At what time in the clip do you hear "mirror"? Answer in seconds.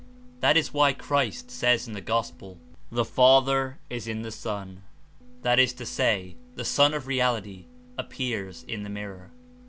8.89-9.29